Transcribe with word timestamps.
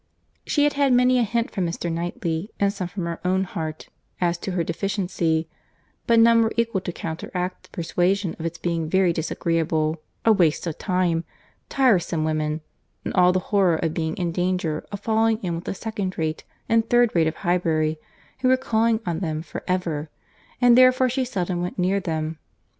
She 0.47 0.63
had 0.63 0.73
had 0.73 0.93
many 0.93 1.19
a 1.19 1.21
hint 1.23 1.51
from 1.51 1.67
Mr. 1.67 1.91
Knightley 1.91 2.49
and 2.59 2.73
some 2.73 2.87
from 2.87 3.05
her 3.05 3.19
own 3.23 3.43
heart, 3.43 3.89
as 4.19 4.39
to 4.39 4.53
her 4.53 4.63
deficiency—but 4.63 6.19
none 6.19 6.41
were 6.41 6.51
equal 6.57 6.81
to 6.81 6.91
counteract 6.91 7.61
the 7.63 7.69
persuasion 7.69 8.35
of 8.39 8.45
its 8.47 8.57
being 8.57 8.89
very 8.89 9.13
disagreeable,—a 9.13 10.31
waste 10.31 10.65
of 10.65 10.79
time—tiresome 10.79 12.23
women—and 12.23 13.13
all 13.13 13.31
the 13.31 13.39
horror 13.53 13.75
of 13.75 13.93
being 13.93 14.17
in 14.17 14.31
danger 14.31 14.83
of 14.91 15.01
falling 15.01 15.37
in 15.43 15.53
with 15.53 15.65
the 15.65 15.75
second 15.75 16.17
rate 16.17 16.45
and 16.67 16.89
third 16.89 17.11
rate 17.13 17.27
of 17.27 17.35
Highbury, 17.35 17.99
who 18.39 18.47
were 18.47 18.57
calling 18.57 19.01
on 19.05 19.19
them 19.19 19.43
for 19.43 19.63
ever, 19.67 20.09
and 20.59 20.75
therefore 20.75 21.09
she 21.09 21.23
seldom 21.25 21.61
went 21.61 21.77
near 21.77 21.99
them. 21.99 22.39